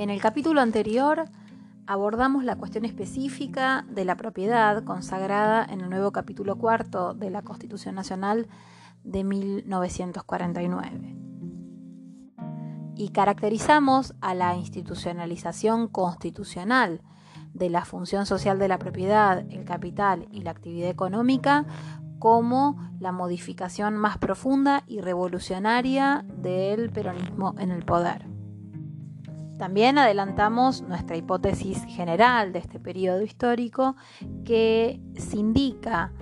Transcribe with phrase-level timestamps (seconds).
[0.00, 1.26] En el capítulo anterior
[1.86, 7.42] abordamos la cuestión específica de la propiedad consagrada en el nuevo capítulo cuarto de la
[7.42, 8.48] Constitución Nacional
[9.04, 11.16] de 1949.
[12.96, 17.02] Y caracterizamos a la institucionalización constitucional
[17.52, 21.66] de la función social de la propiedad, el capital y la actividad económica
[22.18, 28.39] como la modificación más profunda y revolucionaria del peronismo en el poder.
[29.60, 33.94] También adelantamos nuestra hipótesis general de este periodo histórico
[34.46, 36.12] que se indica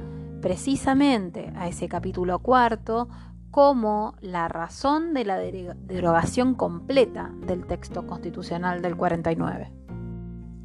[0.42, 3.09] precisamente a ese capítulo cuarto
[3.52, 9.73] como la razón de la derogación completa del texto constitucional del 49.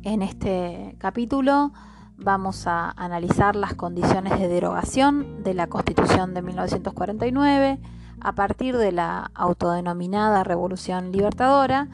[0.02, 1.74] En este capítulo
[2.18, 7.80] vamos a analizar las condiciones de derogación de la Constitución de 1949
[8.20, 11.88] a partir de la autodenominada Revolución Libertadora,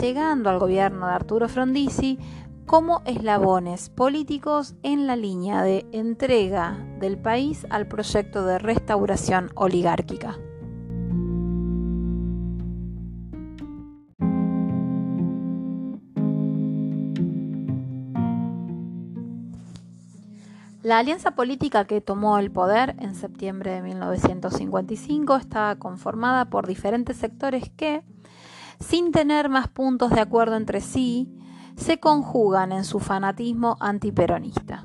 [0.00, 2.18] llegando al gobierno de Arturo Frondizi
[2.66, 10.38] como eslabones políticos en la línea de entrega del país al proyecto de restauración oligárquica.
[20.82, 27.18] La alianza política que tomó el poder en septiembre de 1955 estaba conformada por diferentes
[27.18, 28.02] sectores que,
[28.80, 31.32] sin tener más puntos de acuerdo entre sí,
[31.76, 34.84] se conjugan en su fanatismo antiperonista.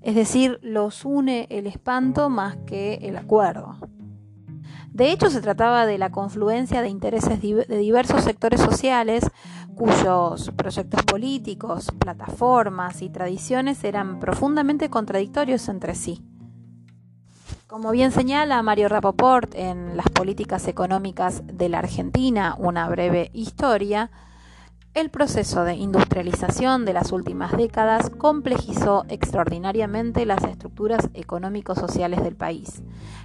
[0.00, 3.76] Es decir, los une el espanto más que el acuerdo.
[4.90, 9.24] De hecho, se trataba de la confluencia de intereses de diversos sectores sociales
[9.74, 16.22] cuyos proyectos políticos, plataformas y tradiciones eran profundamente contradictorios entre sí.
[17.72, 24.10] Como bien señala Mario Rapoport en Las políticas económicas de la Argentina, una breve historia,
[24.92, 32.82] el proceso de industrialización de las últimas décadas complejizó extraordinariamente las estructuras económico-sociales del país.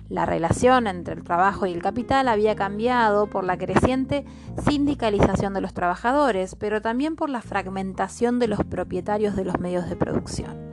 [0.07, 4.23] La relación entre el trabajo y el capital había cambiado por la creciente
[4.65, 9.89] sindicalización de los trabajadores, pero también por la fragmentación de los propietarios de los medios
[9.89, 10.66] de producción.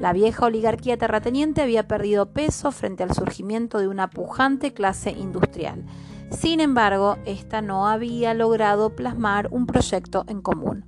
[0.00, 5.84] La vieja oligarquía terrateniente había perdido peso frente al surgimiento de una pujante clase industrial
[6.32, 10.86] sin embargo, esta no había logrado plasmar un proyecto en común.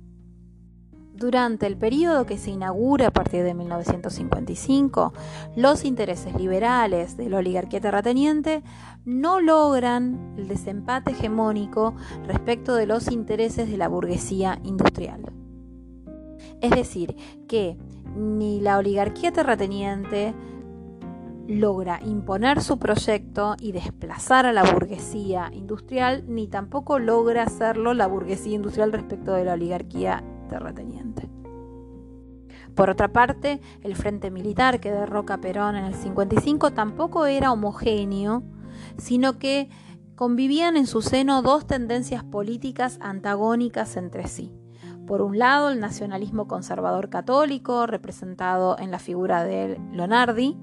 [1.13, 5.13] Durante el periodo que se inaugura a partir de 1955,
[5.55, 8.63] los intereses liberales de la oligarquía terrateniente
[9.05, 11.95] no logran el desempate hegemónico
[12.25, 15.31] respecto de los intereses de la burguesía industrial.
[16.59, 17.15] Es decir,
[17.47, 17.77] que
[18.15, 20.33] ni la oligarquía terrateniente
[21.47, 28.07] logra imponer su proyecto y desplazar a la burguesía industrial, ni tampoco logra hacerlo la
[28.07, 31.29] burguesía industrial respecto de la oligarquía terrateniente.
[32.73, 38.43] Por otra parte, el Frente Militar que derroca Perón en el 55 tampoco era homogéneo,
[38.97, 39.69] sino que
[40.15, 44.51] convivían en su seno dos tendencias políticas antagónicas entre sí.
[45.07, 50.57] Por un lado, el nacionalismo conservador católico, representado en la figura de Lonardi,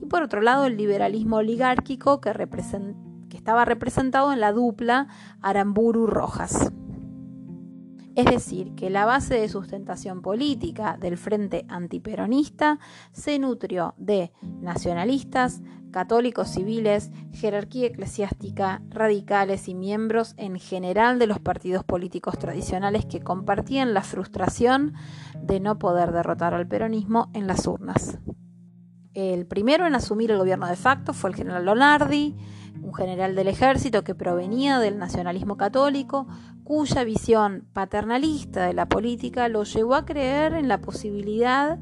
[0.00, 2.32] y por otro lado el liberalismo oligárquico que,
[3.28, 5.08] que estaba representado en la dupla
[5.40, 6.72] Aramburu-Rojas.
[8.16, 12.78] Es decir, que la base de sustentación política del Frente Antiperonista
[13.12, 15.60] se nutrió de nacionalistas,
[15.90, 23.20] católicos civiles, jerarquía eclesiástica, radicales y miembros en general de los partidos políticos tradicionales que
[23.20, 24.94] compartían la frustración
[25.38, 28.18] de no poder derrotar al peronismo en las urnas.
[29.12, 32.34] El primero en asumir el gobierno de facto fue el general Lonardi,
[32.86, 36.28] un general del ejército que provenía del nacionalismo católico,
[36.62, 41.78] cuya visión paternalista de la política lo llevó a creer en la posibilidad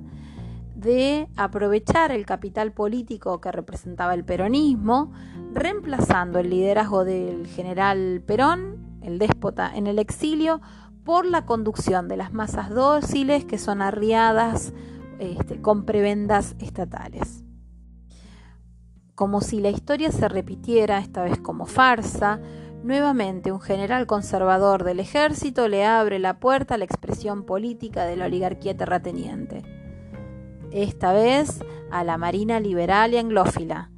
[0.75, 5.12] de aprovechar el capital político que representaba el peronismo,
[5.53, 10.62] reemplazando el liderazgo del general Perón, el déspota en el exilio,
[11.04, 14.72] por la conducción de las masas dóciles que son arriadas
[15.18, 17.44] este, con prebendas estatales.
[19.15, 22.41] Como si la historia se repitiera, esta vez como farsa,
[22.83, 28.16] nuevamente un general conservador del ejército le abre la puerta a la expresión política de
[28.16, 29.63] la oligarquía terrateniente.
[30.72, 31.61] Esta vez
[31.93, 33.93] a la Marina liberal y anglófila,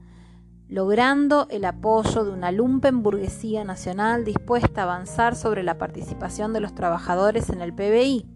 [0.68, 6.60] logrando el apoyo de una lumpen burguesía nacional dispuesta a avanzar sobre la participación de
[6.60, 8.35] los trabajadores en el PBI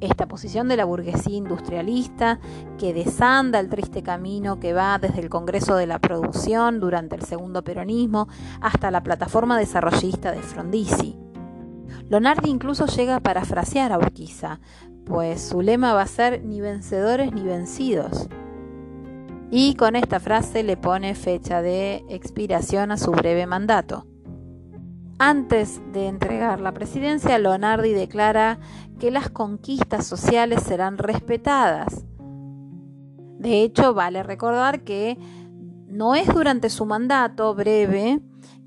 [0.00, 2.38] esta posición de la burguesía industrialista
[2.78, 7.22] que desanda el triste camino que va desde el Congreso de la Producción durante el
[7.22, 8.28] segundo peronismo
[8.60, 11.16] hasta la plataforma desarrollista de Frondizi.
[12.08, 14.60] Lonardi incluso llega a parafrasear a Urquiza,
[15.04, 18.28] pues su lema va a ser ni vencedores ni vencidos.
[19.50, 24.06] Y con esta frase le pone fecha de expiración a su breve mandato.
[25.20, 28.60] Antes de entregar la presidencia, Lonardi declara
[29.00, 32.04] que las conquistas sociales serán respetadas.
[33.38, 35.18] De hecho, vale recordar que
[35.88, 38.20] no es durante su mandato breve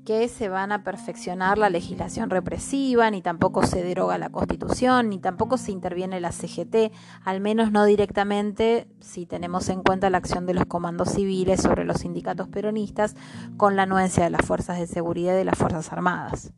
[0.04, 5.18] que se van a perfeccionar la legislación represiva, ni tampoco se deroga la constitución, ni
[5.18, 6.92] tampoco se interviene la CGT,
[7.24, 11.84] al menos no directamente si tenemos en cuenta la acción de los comandos civiles sobre
[11.84, 13.14] los sindicatos peronistas
[13.56, 16.52] con la anuencia de las fuerzas de seguridad y de las Fuerzas Armadas.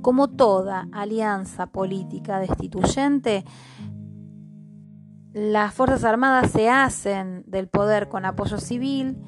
[0.00, 3.44] Como toda alianza política destituyente,
[5.32, 9.18] las Fuerzas Armadas se hacen del poder con apoyo civil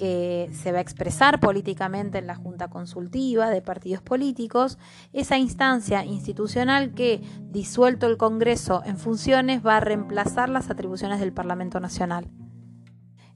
[0.00, 4.78] que se va a expresar políticamente en la Junta Consultiva de Partidos Políticos,
[5.12, 7.20] esa instancia institucional que,
[7.50, 12.30] disuelto el Congreso en funciones, va a reemplazar las atribuciones del Parlamento Nacional.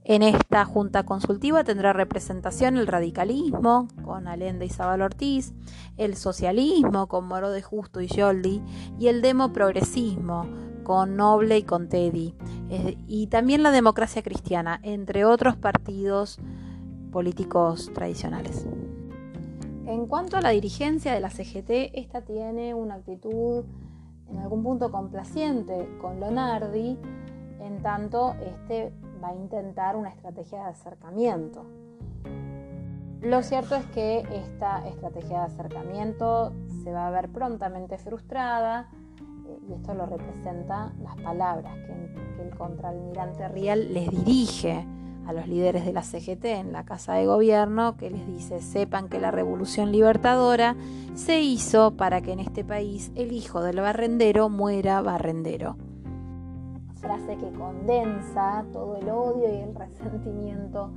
[0.05, 5.53] En esta Junta Consultiva tendrá representación el radicalismo, con Allende y Zabal Ortiz,
[5.99, 8.63] el socialismo, con Moro de Justo y Yoldi,
[8.99, 10.47] y el demoprogresismo,
[10.85, 12.35] con Noble y con Teddy,
[12.71, 16.39] eh, y también la democracia cristiana, entre otros partidos
[17.11, 18.67] políticos tradicionales.
[19.87, 23.65] En cuanto a la dirigencia de la CGT, esta tiene una actitud
[24.31, 26.99] en algún punto complaciente con Lonardi,
[27.61, 28.93] en tanto este
[29.23, 31.65] va a intentar una estrategia de acercamiento.
[33.21, 36.53] Lo cierto es que esta estrategia de acercamiento
[36.83, 38.91] se va a ver prontamente frustrada,
[39.69, 44.87] y esto lo representa las palabras que, el contraalmirante Rial les dirige
[45.27, 49.09] a los líderes de la CGT en la Casa de Gobierno, que les dice, sepan
[49.09, 50.77] que la revolución libertadora
[51.15, 55.77] se hizo para que en este país el hijo del barrendero muera barrendero.
[56.97, 60.91] Frase que condensa todo el odio y el resentimiento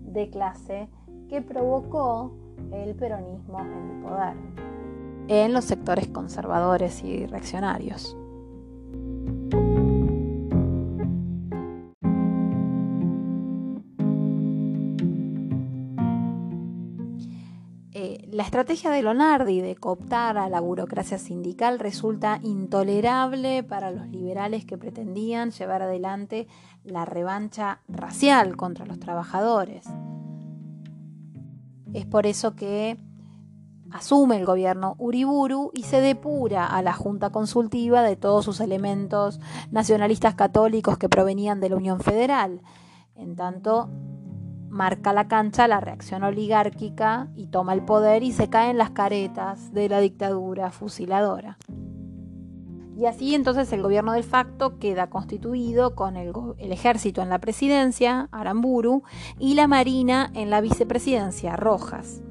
[0.00, 0.88] de clase
[1.28, 2.32] que provocó
[2.72, 4.73] el peronismo en el poder
[5.28, 8.16] en los sectores conservadores y reaccionarios.
[17.96, 24.08] Eh, la estrategia de Lonardi de cooptar a la burocracia sindical resulta intolerable para los
[24.08, 26.48] liberales que pretendían llevar adelante
[26.82, 29.86] la revancha racial contra los trabajadores.
[31.92, 32.98] Es por eso que
[33.94, 39.38] asume el gobierno Uriburu y se depura a la Junta Consultiva de todos sus elementos
[39.70, 42.60] nacionalistas católicos que provenían de la Unión Federal.
[43.14, 43.88] En tanto,
[44.68, 49.72] marca la cancha la reacción oligárquica y toma el poder y se caen las caretas
[49.72, 51.56] de la dictadura fusiladora.
[52.98, 57.38] Y así entonces el gobierno del facto queda constituido con el, el, ejército en la
[57.38, 59.04] presidencia, Aramburu,
[59.38, 62.22] y la marina en la vicepresidencia, Rojas.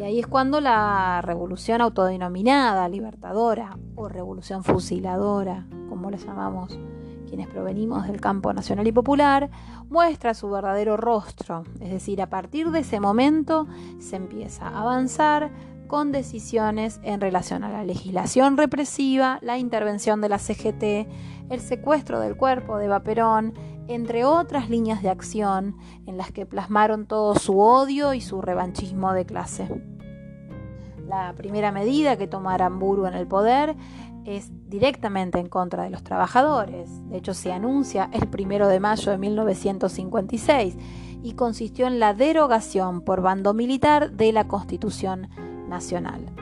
[0.00, 6.78] Y ahí es cuando la revolución autodenominada libertadora o revolución fusiladora, como la llamamos
[7.28, 9.50] quienes provenimos del campo nacional y popular,
[9.90, 11.64] muestra su verdadero rostro.
[11.80, 13.66] Es decir, a partir de ese momento
[13.98, 15.50] se empieza a avanzar
[15.86, 21.10] con decisiones en relación a la legislación represiva, la intervención de la CGT,
[21.50, 23.52] el secuestro del cuerpo de Vaperón,
[23.86, 29.12] entre otras líneas de acción en las que plasmaron todo su odio y su revanchismo
[29.12, 29.89] de clase.
[31.10, 33.74] La primera medida que toma Aramburu en el poder
[34.24, 36.88] es directamente en contra de los trabajadores.
[37.08, 40.76] De hecho, se anuncia el primero de mayo de 1956
[41.24, 45.28] y consistió en la derogación por bando militar de la Constitución
[45.68, 46.32] Nacional.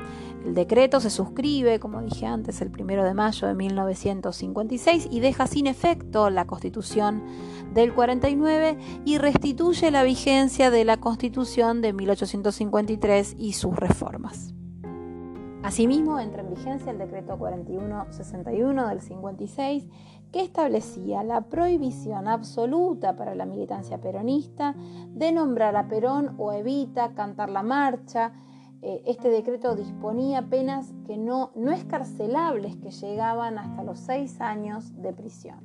[0.44, 5.46] El decreto se suscribe, como dije antes, el primero de mayo de 1956 y deja
[5.46, 7.22] sin efecto la Constitución
[7.72, 14.54] del 49 y restituye la vigencia de la Constitución de 1853 y sus reformas.
[15.62, 19.88] Asimismo, entra en vigencia el decreto 4161 del 56
[20.32, 24.74] que establecía la prohibición absoluta para la militancia peronista
[25.08, 28.32] de nombrar a Perón o Evita, cantar la marcha,
[28.80, 35.00] eh, este decreto disponía penas que no, no escarcelables que llegaban hasta los seis años
[35.02, 35.58] de prisión.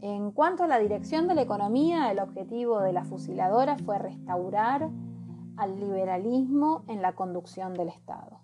[0.00, 4.88] En cuanto a la dirección de la economía, el objetivo de la fusiladora fue restaurar
[5.58, 8.39] al liberalismo en la conducción del Estado.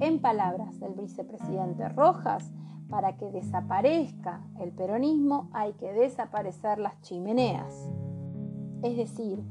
[0.00, 2.52] En palabras del vicepresidente Rojas,
[2.88, 7.90] para que desaparezca el peronismo hay que desaparecer las chimeneas.
[8.82, 9.42] Es decir,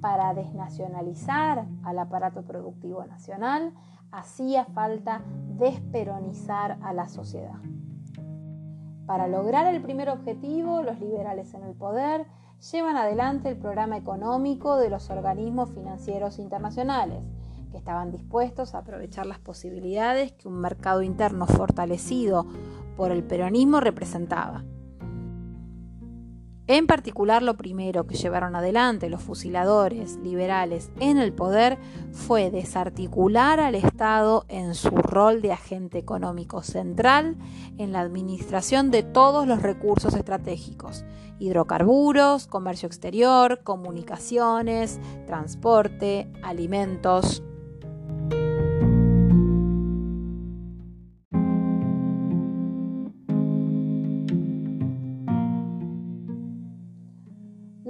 [0.00, 3.72] para desnacionalizar al aparato productivo nacional,
[4.10, 5.22] hacía falta
[5.56, 7.60] desperonizar a la sociedad.
[9.06, 12.26] Para lograr el primer objetivo, los liberales en el poder
[12.72, 17.22] llevan adelante el programa económico de los organismos financieros internacionales,
[17.70, 22.46] que estaban dispuestos a aprovechar las posibilidades que un mercado interno fortalecido
[22.96, 24.64] por el peronismo representaba.
[26.68, 31.78] En particular, lo primero que llevaron adelante los fusiladores liberales en el poder
[32.10, 37.36] fue desarticular al Estado en su rol de agente económico central
[37.78, 41.04] en la administración de todos los recursos estratégicos,
[41.38, 47.44] hidrocarburos, comercio exterior, comunicaciones, transporte, alimentos,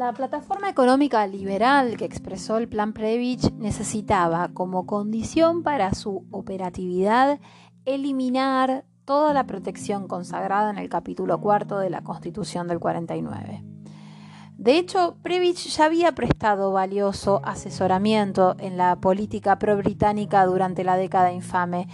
[0.06, 7.40] La plataforma económica liberal que expresó el plan Previch necesitaba como condición para su operatividad
[7.86, 13.64] eliminar toda la protección consagrada en el capítulo cuarto de la Constitución del 49.
[14.56, 21.32] De hecho, Previch ya había prestado valioso asesoramiento en la política pro-británica durante la década
[21.32, 21.88] infame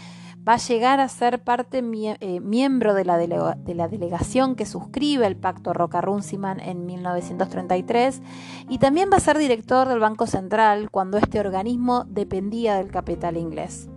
[0.47, 5.27] va a llegar a ser parte eh, miembro de la, de la, delegación que suscribe
[5.27, 8.23] el pacto Roca-Runciman en 1933
[8.69, 13.37] y también va a ser director del Banco Central cuando este organismo dependía del capital
[13.37, 13.89] inglés.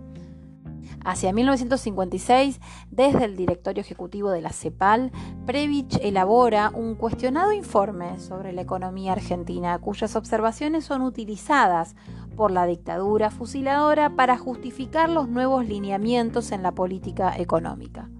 [1.04, 2.60] Hacia 1956,
[2.90, 5.12] desde el directorio ejecutivo de la CEPAL,
[5.46, 11.94] Previch elabora un cuestionado informe sobre la economía argentina, cuyas observaciones son utilizadas
[12.36, 18.10] por la dictadura fusiladora para justificar los nuevos lineamientos en la política económica.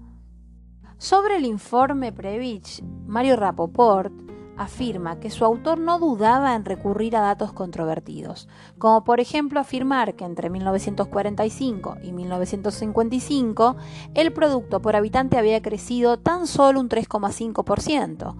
[0.97, 4.11] Sobre el informe Previch, Mario Rapoport
[4.57, 10.15] afirma que su autor no dudaba en recurrir a datos controvertidos, como por ejemplo afirmar
[10.15, 13.77] que entre 1945 y 1955
[14.15, 18.35] el producto por habitante había crecido tan solo un 3,5%,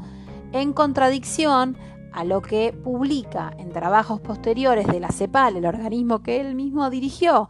[0.53, 1.77] en contradicción
[2.17, 6.89] a lo que publica en trabajos posteriores de la CEPAL, el organismo que él mismo
[6.89, 7.47] dirigió,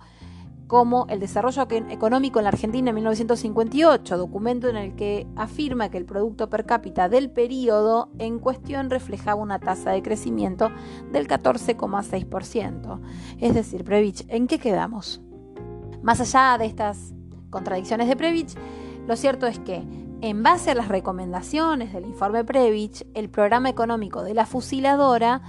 [0.67, 5.97] como El desarrollo económico en la Argentina en 1958, documento en el que afirma que
[5.97, 10.69] el Producto Per cápita del periodo en cuestión reflejaba una tasa de crecimiento
[11.13, 12.99] del 14,6%.
[13.39, 15.21] Es decir, Previch, ¿en qué quedamos?
[16.01, 17.13] Más allá de estas
[17.51, 18.53] contradicciones de Previch,
[19.07, 24.23] lo cierto es que en base a las recomendaciones del informe Previch, el programa económico
[24.23, 25.41] de la fusiladora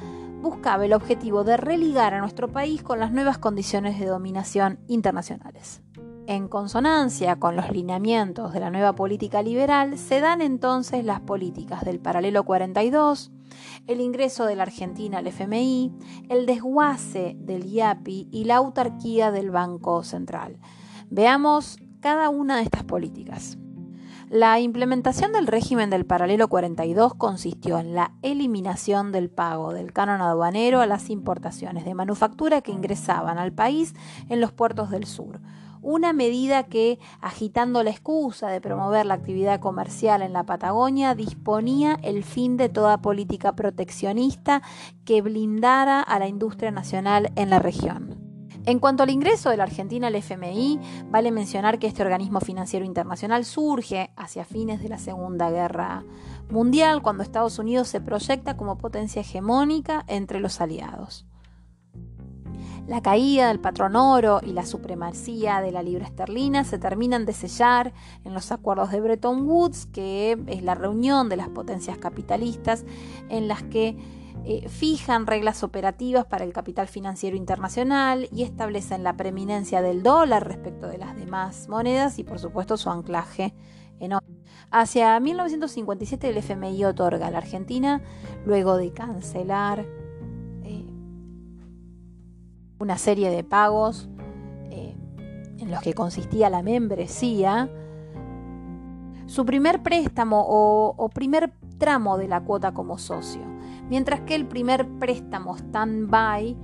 [0.42, 5.82] buscaba el objetivo de religar a nuestro país con las nuevas condiciones de dominación internacionales.
[6.26, 11.82] En consonancia con los lineamientos de la nueva política liberal, se dan entonces las políticas
[11.84, 13.32] del paralelo 42,
[13.86, 15.94] el ingreso de la Argentina al FMI,
[16.28, 20.58] el desguace del IAPI y la autarquía del Banco Central.
[21.08, 23.56] Veamos cada una de estas políticas.
[24.30, 30.20] La implementación del régimen del paralelo 42 consistió en la eliminación del pago del canon
[30.20, 33.94] aduanero a las importaciones de manufactura que ingresaban al país
[34.28, 35.40] en los puertos del sur.
[35.80, 41.98] Una medida que, agitando la excusa de promover la actividad comercial en la Patagonia, disponía
[42.02, 44.60] el fin de toda política proteccionista
[45.06, 48.27] que blindara a la industria nacional en la región.
[48.68, 52.84] En cuanto al ingreso de la Argentina al FMI, vale mencionar que este organismo financiero
[52.84, 56.04] internacional surge hacia fines de la Segunda Guerra
[56.50, 61.24] Mundial, cuando Estados Unidos se proyecta como potencia hegemónica entre los aliados.
[62.86, 67.32] La caída del patrón oro y la supremacía de la libra esterlina se terminan de
[67.32, 67.94] sellar
[68.26, 72.84] en los acuerdos de Bretton Woods, que es la reunión de las potencias capitalistas
[73.30, 73.96] en las que
[74.44, 80.46] eh, fijan reglas operativas para el capital financiero internacional y establecen la preeminencia del dólar
[80.46, 83.54] respecto de las demás monedas y por supuesto su anclaje
[84.00, 84.12] en.
[84.70, 88.02] Hacia 1957 el FMI otorga a la Argentina,
[88.44, 89.86] luego de cancelar
[90.62, 90.84] eh,
[92.78, 94.10] una serie de pagos
[94.70, 94.94] eh,
[95.58, 97.70] en los que consistía la membresía,
[99.26, 103.57] su primer préstamo o primer tramo de la cuota como socio
[103.88, 106.56] mientras que el primer préstamo stand-by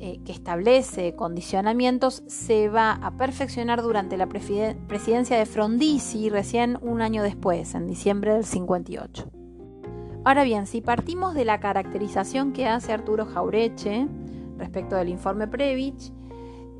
[0.00, 7.00] eh, que establece condicionamientos se va a perfeccionar durante la presidencia de Frondizi recién un
[7.00, 9.30] año después, en diciembre del 58.
[10.24, 14.08] Ahora bien, si partimos de la caracterización que hace Arturo Jaureche
[14.58, 16.12] respecto del informe Previch,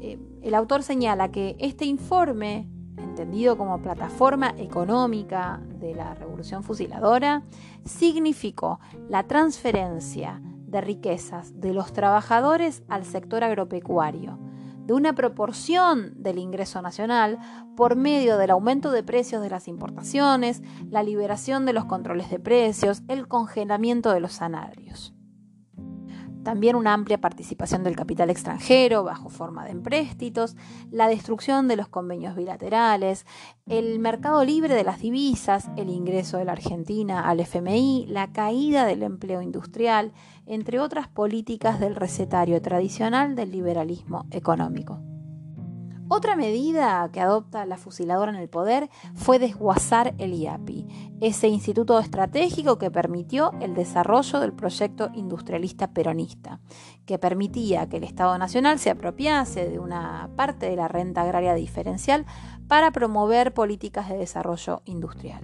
[0.00, 7.42] eh, el autor señala que este informe entendido como plataforma económica de la revolución fusiladora,
[7.84, 14.38] significó la transferencia de riquezas de los trabajadores al sector agropecuario,
[14.86, 17.38] de una proporción del ingreso nacional
[17.76, 22.38] por medio del aumento de precios de las importaciones, la liberación de los controles de
[22.38, 25.14] precios, el congelamiento de los salarios.
[26.44, 30.56] También una amplia participación del capital extranjero bajo forma de empréstitos,
[30.90, 33.26] la destrucción de los convenios bilaterales,
[33.66, 38.84] el mercado libre de las divisas, el ingreso de la Argentina al FMI, la caída
[38.84, 40.12] del empleo industrial,
[40.46, 45.13] entre otras políticas del recetario tradicional del liberalismo económico.
[46.08, 50.86] Otra medida que adopta la fusiladora en el poder fue desguazar el IAPI,
[51.20, 56.60] ese instituto estratégico que permitió el desarrollo del proyecto industrialista peronista,
[57.06, 61.54] que permitía que el Estado Nacional se apropiase de una parte de la renta agraria
[61.54, 62.26] diferencial
[62.68, 65.40] para promover políticas de desarrollo industrial.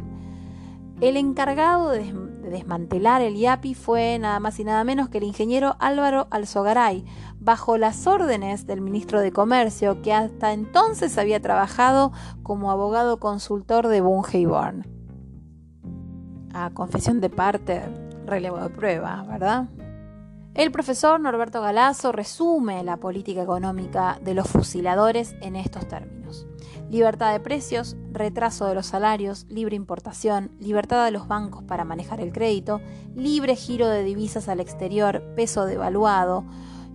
[1.00, 2.12] El encargado de,
[2.50, 7.06] desmantelar el IAPI fue nada más y nada menos que el ingeniero Álvaro Alzogaray,
[7.38, 13.88] bajo las órdenes del ministro de Comercio, que hasta entonces había trabajado como abogado consultor
[13.88, 14.86] de Bunge y Born.
[16.52, 17.82] A confesión de parte,
[18.26, 19.68] relevo de prueba, ¿verdad?
[20.52, 26.46] El profesor Norberto Galazo resume la política económica de los fusiladores en estos términos
[26.90, 32.20] libertad de precios, retraso de los salarios, libre importación, libertad de los bancos para manejar
[32.20, 32.80] el crédito,
[33.14, 36.44] libre giro de divisas al exterior, peso devaluado,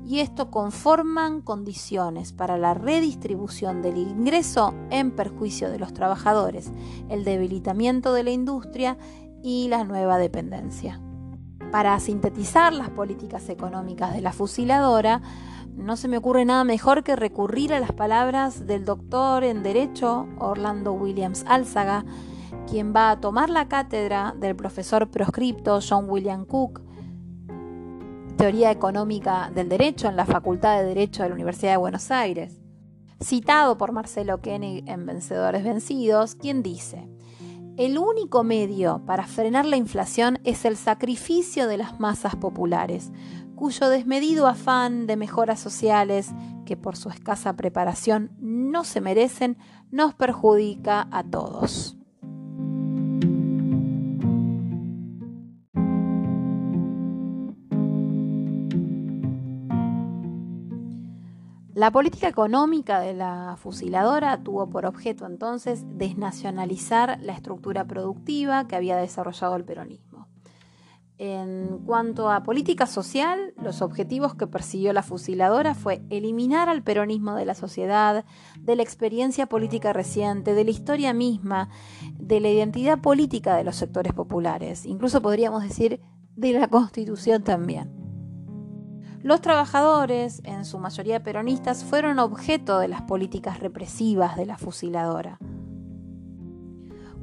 [0.06, 6.72] y esto conforman condiciones para la redistribución del ingreso en perjuicio de los trabajadores,
[7.10, 8.98] el debilitamiento de la industria
[9.42, 11.02] y la nueva dependencia.
[11.72, 15.22] Para sintetizar las políticas económicas de la fusiladora,
[15.76, 20.28] no se me ocurre nada mejor que recurrir a las palabras del doctor en Derecho
[20.40, 22.06] Orlando Williams Álzaga,
[22.68, 26.82] quien va a tomar la cátedra del profesor proscripto John William Cook,
[28.38, 32.62] Teoría Económica del Derecho en la Facultad de Derecho de la Universidad de Buenos Aires,
[33.22, 37.08] citado por Marcelo Koenig en Vencedores Vencidos, quien dice,
[37.78, 43.12] el único medio para frenar la inflación es el sacrificio de las masas populares,
[43.56, 46.32] cuyo desmedido afán de mejoras sociales,
[46.66, 49.58] que por su escasa preparación no se merecen,
[49.92, 51.98] nos perjudica a todos.
[61.76, 68.78] La política económica de la fusiladora tuvo por objeto entonces desnacionalizar la estructura productiva que
[68.78, 70.15] había desarrollado el peronismo.
[71.18, 77.36] En cuanto a política social, los objetivos que persiguió la fusiladora fue eliminar al peronismo
[77.36, 78.26] de la sociedad,
[78.60, 81.70] de la experiencia política reciente, de la historia misma,
[82.20, 86.02] de la identidad política de los sectores populares, incluso podríamos decir
[86.36, 87.94] de la constitución también.
[89.24, 95.40] Los trabajadores, en su mayoría peronistas, fueron objeto de las políticas represivas de la fusiladora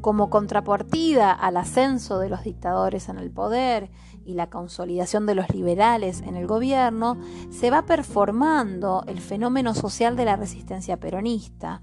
[0.02, 3.90] como contrapartida al ascenso de los dictadores en el poder
[4.26, 7.16] y la consolidación de los liberales en el gobierno,
[7.50, 11.80] se va performando el fenómeno social de la resistencia peronista,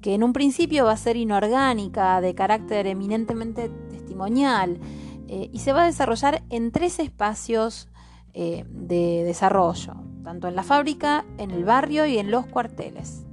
[0.00, 4.78] que en un principio va a ser inorgánica, de carácter eminentemente testimonial,
[5.26, 7.88] eh, y se va a desarrollar en tres espacios
[8.34, 13.25] eh, de desarrollo, tanto en la fábrica, en el barrio y en los cuarteles.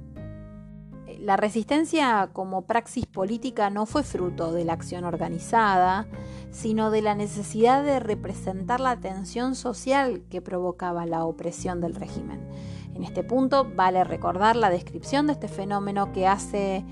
[1.24, 6.06] La resistencia como praxis política no fue fruto de la acción organizada,
[6.50, 12.46] sino de la necesidad de representar la tensión social que provocaba la opresión del régimen.
[12.94, 16.84] En este punto vale recordar la descripción de este fenómeno que hace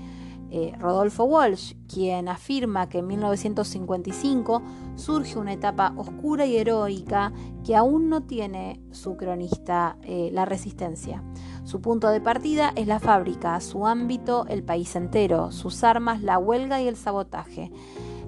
[0.49, 4.63] eh, Rodolfo Walsh, quien afirma que en 1955
[4.95, 7.31] surge una etapa oscura y heroica
[7.63, 11.23] que aún no tiene su cronista, eh, la resistencia.
[11.63, 16.37] Su punto de partida es la fábrica, su ámbito el país entero, sus armas la
[16.37, 17.71] huelga y el sabotaje.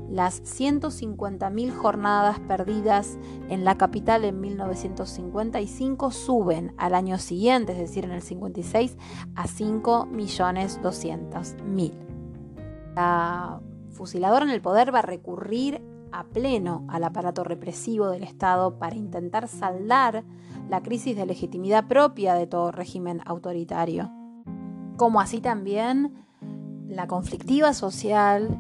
[0.09, 3.19] Las 150.000 jornadas perdidas
[3.49, 8.95] en la capital en 1955 suben al año siguiente, es decir, en el 56,
[9.35, 11.91] a 5.200.000.
[12.95, 13.59] La
[13.91, 18.95] fusiladora en el poder va a recurrir a pleno al aparato represivo del Estado para
[18.95, 20.23] intentar saldar
[20.69, 24.12] la crisis de legitimidad propia de todo régimen autoritario,
[24.97, 26.13] como así también
[26.88, 28.60] la conflictiva social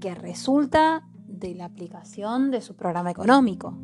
[0.00, 3.74] que resulta de la aplicación de su programa económico.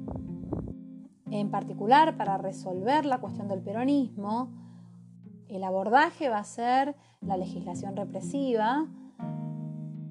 [1.31, 4.51] En particular, para resolver la cuestión del peronismo,
[5.49, 8.87] el abordaje va a ser la legislación represiva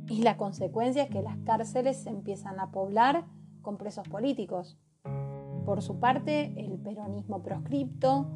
[0.07, 3.25] y la consecuencia es que las cárceles se empiezan a poblar
[3.61, 4.77] con presos políticos.
[5.65, 8.27] Por su parte, el peronismo proscripto,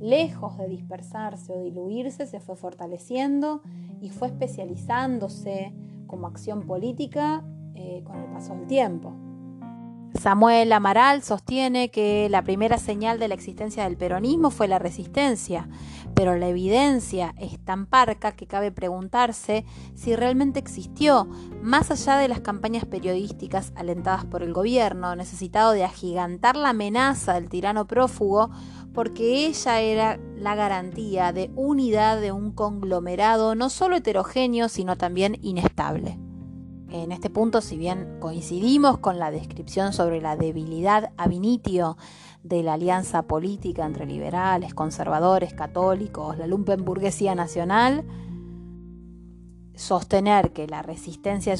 [0.00, 3.62] lejos de dispersarse o diluirse, se fue fortaleciendo
[4.00, 5.72] y fue especializándose
[6.08, 9.12] como acción política eh, con el paso del tiempo.
[10.20, 15.68] Samuel Amaral sostiene que la primera señal de la existencia del peronismo fue la resistencia,
[16.14, 21.24] pero la evidencia es tan parca que cabe preguntarse si realmente existió,
[21.62, 27.34] más allá de las campañas periodísticas alentadas por el gobierno, necesitado de agigantar la amenaza
[27.34, 28.50] del tirano prófugo,
[28.92, 35.38] porque ella era la garantía de unidad de un conglomerado no solo heterogéneo, sino también
[35.40, 36.18] inestable.
[36.92, 41.96] En este punto, si bien coincidimos con la descripción sobre la debilidad ab initio
[42.42, 48.04] de la alianza política entre liberales, conservadores, católicos, la lumpenburguesía nacional,
[49.74, 51.54] sostener que la resistencia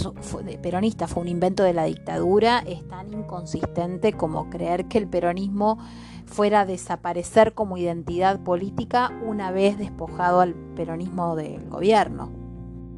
[0.61, 5.79] peronista fue un invento de la dictadura es tan inconsistente como creer que el peronismo
[6.27, 12.31] fuera a desaparecer como identidad política una vez despojado al peronismo del gobierno.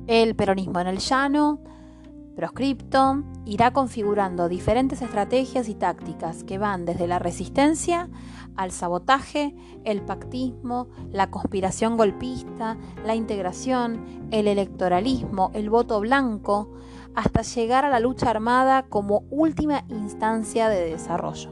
[0.09, 1.61] El peronismo en el llano
[2.35, 8.09] proscripto irá configurando diferentes estrategias y tácticas que van desde la resistencia
[8.57, 16.73] al sabotaje, el pactismo, la conspiración golpista, la integración, el electoralismo, el voto blanco,
[17.15, 21.51] hasta llegar a la lucha armada como última instancia de desarrollo.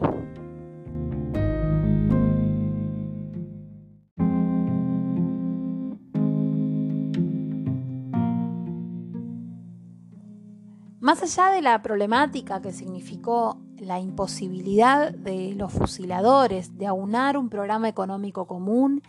[11.02, 17.48] Más allá de la problemática que significó la imposibilidad de los fusiladores de aunar un
[17.48, 19.02] programa económico común,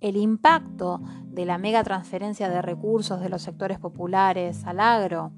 [0.00, 5.30] el impacto de la mega transferencia de recursos de los sectores populares al agro,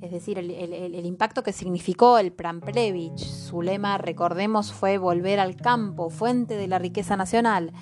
[0.00, 6.10] es decir, el, impacto que significó el Pramplevich, su lema, recordemos, fue volver al campo,
[6.10, 7.72] fuente de la riqueza nacional,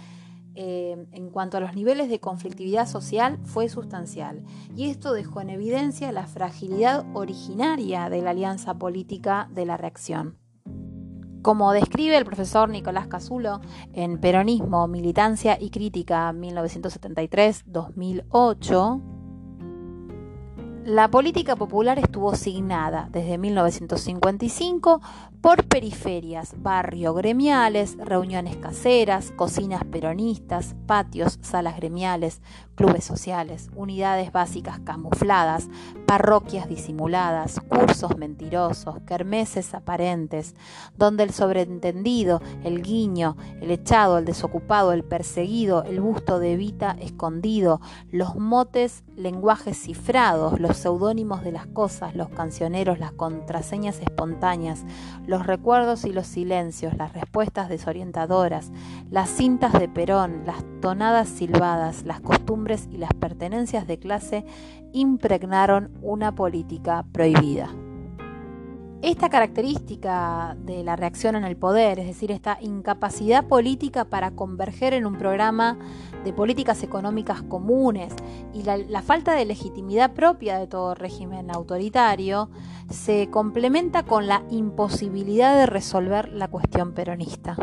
[0.54, 4.44] eh, en cuanto a los niveles de conflictividad social fue sustancial
[4.76, 10.38] y esto dejó en evidencia la fragilidad originaria de la alianza política de la reacción.
[11.42, 13.60] Como describe el profesor Nicolás Casulo
[13.92, 19.13] en Peronismo, Militancia y Crítica 1973-2008,
[20.84, 25.00] la política popular estuvo signada desde 1955
[25.40, 32.42] por periferias, barrio gremiales, reuniones caseras, cocinas peronistas, patios, salas gremiales,
[32.74, 35.68] clubes sociales, unidades básicas camufladas,
[36.06, 40.54] parroquias disimuladas, cursos mentirosos, kermeses aparentes,
[40.96, 46.96] donde el sobreentendido, el guiño, el echado, el desocupado, el perseguido, el busto de Vita
[47.00, 54.84] escondido, los motes, lenguajes cifrados, los seudónimos de las cosas, los cancioneros, las contraseñas espontáneas,
[55.26, 58.70] los recuerdos y los silencios, las respuestas desorientadoras,
[59.10, 64.44] las cintas de Perón, las tonadas silbadas, las costumbres y las pertenencias de clase
[64.94, 67.68] impregnaron una política prohibida.
[69.02, 74.94] Esta característica de la reacción en el poder, es decir, esta incapacidad política para converger
[74.94, 75.76] en un programa
[76.24, 78.14] de políticas económicas comunes
[78.54, 82.48] y la, falta de legitimidad propia de todo régimen autoritario,
[82.88, 87.58] se complementa con la imposibilidad de resolver la cuestión peronista.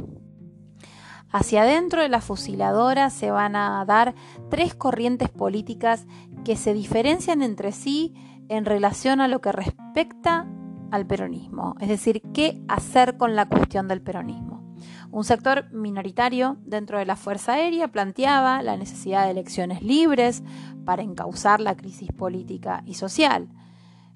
[1.32, 4.16] Hacia adentro de la fusiladora se van a dar
[4.50, 6.06] tres corrientes políticas
[6.44, 8.14] que se diferencian entre sí
[8.50, 10.46] en relación a lo que respecta
[10.92, 14.76] al peronismo, es decir, qué hacer con la cuestión del peronismo.
[15.10, 20.44] Un sector minoritario dentro de la Fuerza Aérea planteaba la necesidad de elecciones libres
[20.84, 23.48] para encauzar la crisis política y social.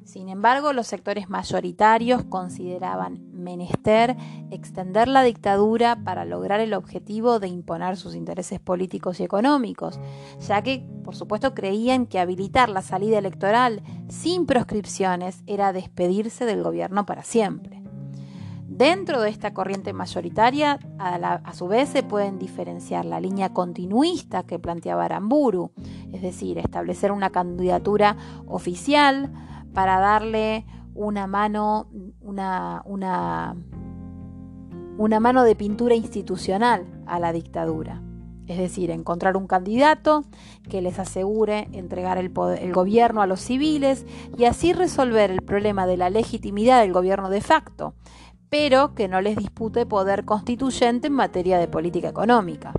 [0.06, 4.16] Sin embargo, los sectores mayoritarios consideraban menester
[4.52, 10.00] extender la dictadura para lograr el objetivo de imponer sus intereses políticos y económicos,
[10.48, 16.62] ya que, por supuesto, creían que habilitar la salida electoral sin proscripciones era despedirse del
[16.62, 17.82] gobierno para siempre.
[18.68, 24.60] Dentro de esta corriente mayoritaria, a, su vez se pueden diferenciar la línea continuista que
[24.60, 25.72] planteaba Aramburu,
[26.12, 29.32] es decir, establecer una candidatura oficial,
[29.76, 31.88] para darle una mano,
[32.22, 33.54] una, una,
[35.20, 38.02] mano de pintura institucional a la dictadura.
[38.48, 40.24] Es decir, encontrar un candidato
[40.70, 44.06] que les asegure entregar el, el, gobierno a los civiles
[44.38, 47.96] y así resolver el problema de la legitimidad del gobierno de facto,
[48.50, 52.72] pero que no les dispute poder constituyente en materia de política económica.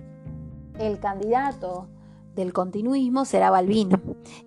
[0.79, 1.89] El candidato
[2.37, 4.01] del continuismo será Balbino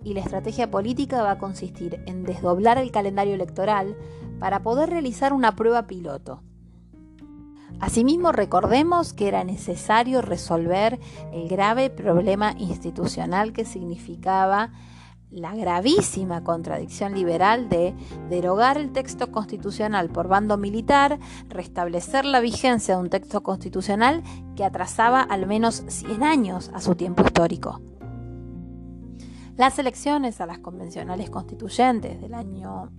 [0.03, 3.97] y la estrategia política va a consistir en desdoblar el calendario electoral
[4.39, 6.41] para poder realizar una prueba piloto.
[7.79, 10.99] Asimismo, recordemos que era necesario resolver
[11.33, 14.71] el grave problema institucional que significaba
[15.31, 17.95] la gravísima contradicción liberal de
[18.29, 24.23] derogar el texto constitucional por bando militar, restablecer la vigencia de un texto constitucional
[24.55, 27.79] que atrasaba al menos 100 años a su tiempo histórico.
[29.55, 32.89] Las elecciones a las convencionales constituyentes del año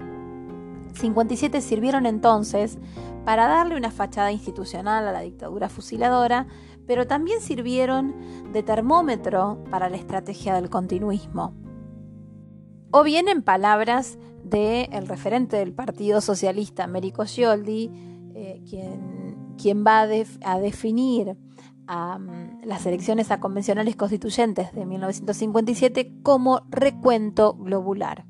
[0.95, 2.79] 57 sirvieron entonces
[3.25, 6.47] para darle una fachada institucional a la dictadura fusiladora,
[6.87, 8.15] pero también sirvieron
[8.53, 11.60] de termómetro para la estrategia del continuismo.
[12.93, 17.91] O bien en palabras del referente del Partido Socialista, Américo Scioldi,
[18.35, 21.37] eh, quien, quien, va a, definir
[22.65, 28.27] las elecciones a convencionales constituyentes de 1957 como recuento globular.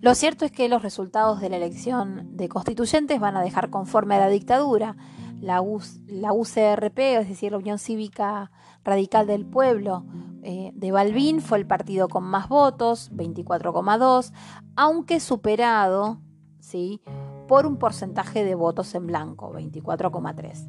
[0.00, 4.14] Lo cierto es que los resultados de la elección de constituyentes van a dejar conforme
[4.14, 4.96] a la dictadura.
[5.40, 8.50] La, UCRP, es decir, la Unión Cívica
[8.84, 10.04] Radical del Pueblo
[10.42, 14.32] eh, de Balbín, fue el partido con más votos, 24,2,
[14.76, 16.20] aunque superado
[16.60, 17.00] ¿sí?
[17.48, 20.68] por un porcentaje de votos en blanco, 24,3.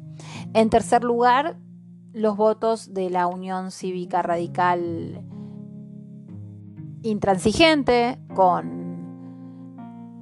[0.54, 1.58] En tercer lugar,
[2.12, 5.24] los votos de la Unión Cívica Radical
[7.02, 8.81] Intransigente, con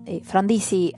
[0.06, 0.94] eh, Frondizi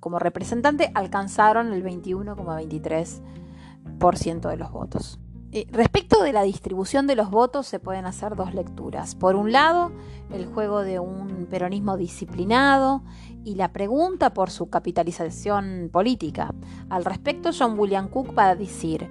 [0.00, 5.18] como representante alcanzaron el 21,23% de los votos.
[5.52, 9.14] Eh, respecto de la distribución de los votos se pueden hacer dos lecturas.
[9.14, 9.90] Por un lado,
[10.30, 13.02] el juego de un peronismo disciplinado
[13.42, 16.52] y la pregunta por su capitalización política.
[16.90, 19.08] Al respecto, John William Cook va a decir,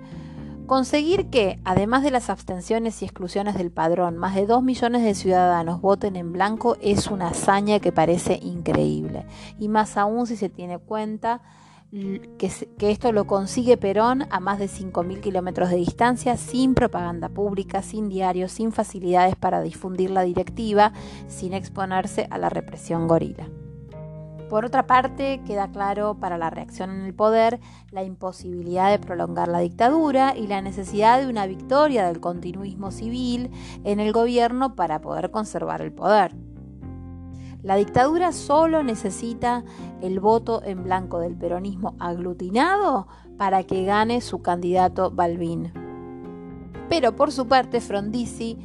[0.67, 5.13] Conseguir que, además de las abstenciones y exclusiones del padrón, más de 2 millones de
[5.13, 9.27] ciudadanos voten en blanco es una hazaña que parece increíble.
[9.59, 11.41] Y más aún si se tiene cuenta
[11.91, 17.29] que, que esto lo consigue Perón a más de 5.000 kilómetros de distancia, sin propaganda
[17.29, 20.93] pública, sin diarios, sin facilidades para difundir la directiva,
[21.27, 23.47] sin exponerse a la represión gorila.
[24.49, 29.47] Por otra parte, queda claro para la reacción en el poder la imposibilidad de prolongar
[29.47, 33.49] la dictadura y la necesidad de una victoria del continuismo civil
[33.83, 36.35] en el gobierno para poder conservar el poder.
[37.63, 39.63] La dictadura solo necesita
[39.99, 43.07] el voto en blanco del peronismo aglutinado
[43.39, 45.73] para que gane su candidato Balbín.
[46.87, 48.59] Pero por su parte, Frondizi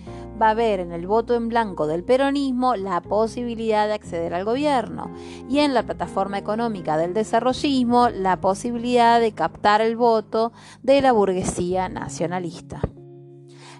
[0.48, 5.12] a ver en el voto en blanco del peronismo la posibilidad de acceder al gobierno
[5.48, 11.12] y en la plataforma económica del desarrollismo la posibilidad de captar el voto de la
[11.12, 12.80] burguesía nacionalista.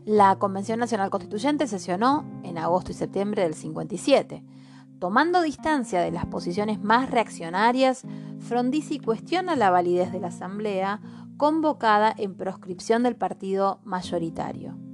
[0.04, 4.42] La Convención Nacional Constituyente sesionó en agosto y septiembre del 57.
[4.98, 8.02] Tomando distancia de las posiciones más reaccionarias,
[8.38, 11.00] Frondizi cuestiona la validez de la Asamblea
[11.36, 14.89] convocada en proscripción del partido mayoritario.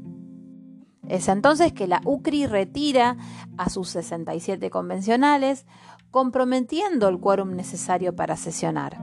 [1.08, 3.16] Es entonces que la UCRI retira
[3.56, 5.66] a sus 67 convencionales,
[6.10, 8.98] comprometiendo el quórum necesario para sesionar.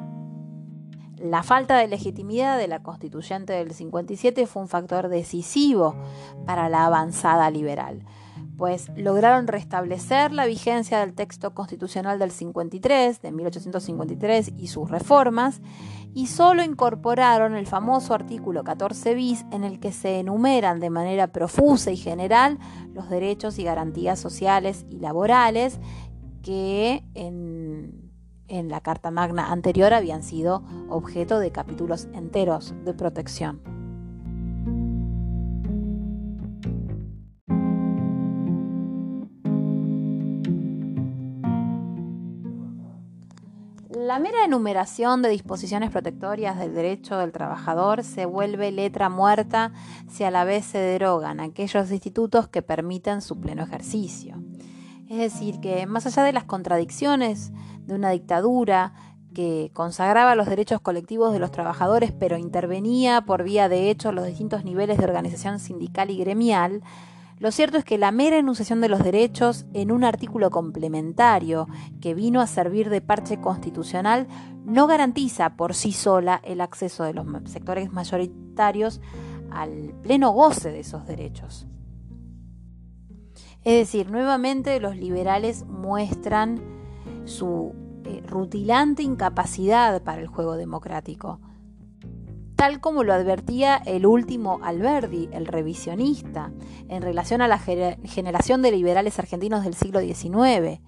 [1.17, 5.95] La falta de legitimidad de la constituyente del 57 fue un factor decisivo
[6.45, 8.03] para la avanzada liberal,
[8.57, 15.61] pues lograron restablecer la vigencia del texto constitucional del 53, de 1853 y sus reformas,
[16.13, 21.27] y solo incorporaron el famoso artículo 14 bis en el que se enumeran de manera
[21.27, 22.59] profusa y general
[22.93, 25.79] los derechos y garantías sociales y laborales
[26.43, 28.11] que en,
[28.47, 33.82] en la Carta Magna anterior habían sido objeto de capítulos enteros de protección.
[44.03, 49.71] La mera enumeración de disposiciones protectorias del derecho del trabajador se vuelve letra muerta
[50.09, 54.43] si a la vez se derogan aquellos institutos que permiten su pleno ejercicio.
[55.09, 57.53] Es decir, que más allá de las contradicciones
[57.85, 58.91] de una dictadura
[59.33, 64.25] que consagraba los derechos colectivos de los trabajadores pero intervenía por vía de hecho los
[64.25, 66.83] distintos niveles de organización sindical y gremial,
[67.39, 71.67] lo cierto es que la mera enunciación de los derechos en un artículo complementario
[71.99, 74.27] que vino a servir de parche constitucional
[74.65, 79.01] no garantiza por sí sola el acceso de los sectores mayoritarios
[79.51, 81.67] al pleno goce de esos derechos.
[83.63, 86.61] Es decir, nuevamente los liberales muestran
[87.25, 87.73] su
[88.05, 91.39] eh, rutilante incapacidad para el juego democrático
[92.63, 96.53] tal como lo advertía el último Alberdi, el revisionista,
[96.87, 100.79] en relación a la generación de liberales argentinos del siglo XIX.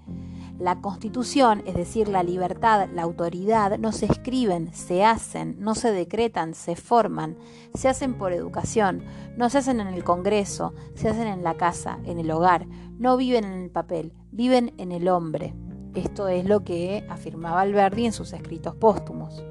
[0.57, 5.91] La constitución, es decir, la libertad, la autoridad, no se escriben, se hacen, no se
[5.91, 7.35] decretan, se forman,
[7.73, 9.03] se hacen por educación,
[9.35, 13.17] no se hacen en el Congreso, se hacen en la casa, en el hogar, no
[13.17, 15.53] viven en el papel, viven en el hombre.
[15.93, 19.43] Esto es lo que afirmaba Alberti en sus escritos póstumos.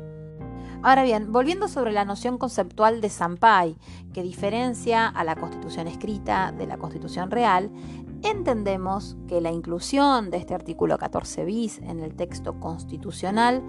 [0.85, 3.75] Ahora bien, volviendo sobre la noción conceptual de Sampai,
[4.13, 7.71] que diferencia a la constitución escrita de la constitución real,
[8.23, 13.63] entendemos que la inclusión de este artículo 14 bis en el texto constitucional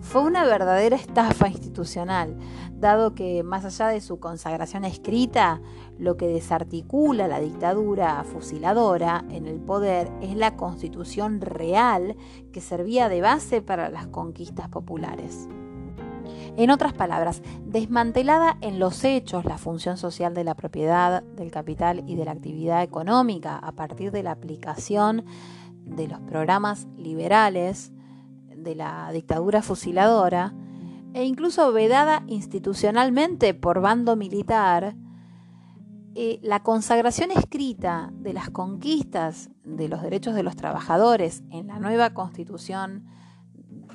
[0.00, 2.36] fue una verdadera estafa institucional,
[2.72, 5.60] dado que más allá de su consagración escrita,
[6.00, 12.16] lo que desarticula la dictadura fusiladora en el poder es la constitución real
[12.52, 15.48] que servía de base para las conquistas populares.
[16.56, 22.02] En otras palabras, desmantelada en los hechos la función social de la propiedad, del capital
[22.06, 25.26] y de la actividad económica a partir de la aplicación
[25.84, 27.92] de los programas liberales
[28.56, 30.54] de la dictadura fusiladora,
[31.12, 34.96] e incluso vedada institucionalmente por bando militar,
[36.14, 41.78] eh, la consagración escrita de las conquistas de los derechos de los trabajadores en la
[41.78, 43.04] nueva constitución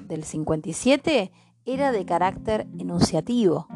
[0.08, 1.32] del 57
[1.66, 3.68] era de carácter enunciativo.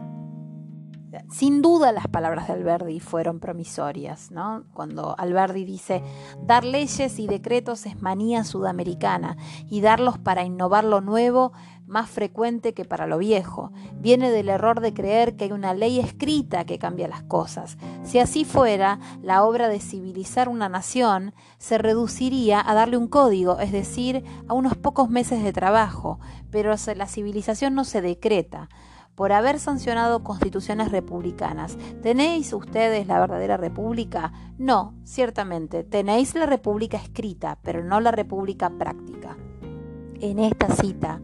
[1.31, 4.65] Sin duda las palabras de Alberdi fueron promisorias, ¿no?
[4.73, 6.03] Cuando Alberdi dice,
[6.41, 9.37] dar leyes y decretos es manía sudamericana
[9.69, 11.53] y darlos para innovar lo nuevo
[11.87, 13.71] más frecuente que para lo viejo.
[13.95, 17.77] Viene del error de creer que hay una ley escrita que cambia las cosas.
[18.03, 23.59] Si así fuera, la obra de civilizar una nación se reduciría a darle un código,
[23.59, 26.19] es decir, a unos pocos meses de trabajo,
[26.51, 28.69] pero la civilización no se decreta
[29.15, 31.77] por haber sancionado constituciones republicanas.
[32.01, 34.33] ¿Tenéis ustedes la verdadera república?
[34.57, 39.37] No, ciertamente, tenéis la república escrita, pero no la república práctica.
[40.19, 41.21] En esta cita,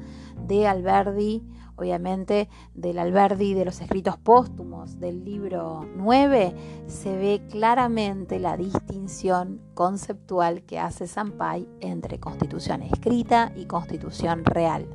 [0.51, 1.41] de Alberdi,
[1.77, 6.53] obviamente del Alberdi de los escritos póstumos del libro 9,
[6.87, 14.89] se ve claramente la distinción conceptual que hace Sampay entre constitución escrita y constitución real.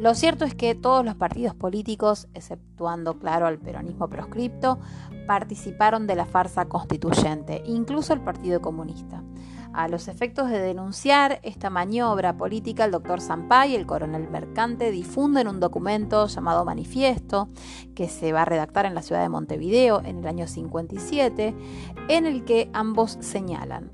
[0.00, 4.80] Lo cierto es que todos los partidos políticos, exceptuando claro al peronismo proscripto,
[5.28, 9.22] participaron de la farsa constituyente, incluso el Partido Comunista.
[9.72, 14.90] A los efectos de denunciar esta maniobra política, el doctor Sampay y el coronel Mercante
[14.90, 17.48] difunden un documento llamado Manifiesto,
[17.94, 21.54] que se va a redactar en la ciudad de Montevideo en el año 57,
[22.08, 23.90] en el que ambos señalan.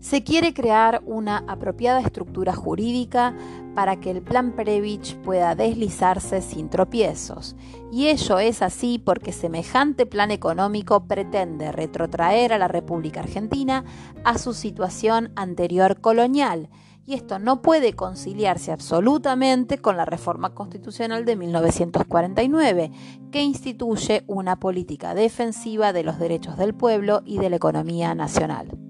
[0.00, 3.34] Se quiere crear una apropiada estructura jurídica
[3.78, 7.54] para que el plan Previch pueda deslizarse sin tropiezos.
[7.92, 13.84] Y ello es así porque semejante plan económico pretende retrotraer a la República Argentina
[14.24, 16.68] a su situación anterior colonial,
[17.06, 22.90] y esto no puede conciliarse absolutamente con la reforma constitucional de 1949,
[23.30, 28.87] que instituye una política defensiva de los derechos del pueblo y de la economía nacional.